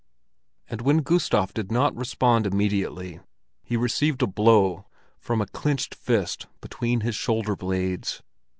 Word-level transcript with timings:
and 0.67 0.81
when 0.81 1.03
Gustav 1.03 1.53
did 1.53 1.71
not 1.71 1.95
respond 1.95 2.47
immediately, 2.47 3.19
he 3.61 3.77
received 3.77 4.23
a 4.23 4.25
blow 4.25 4.87
from 5.19 5.41
a 5.41 5.45
clenched 5.45 5.93
fist 5.93 6.47
between 6.59 7.01
his 7.01 7.13
shoulder 7.13 7.55
blades. 7.55 8.23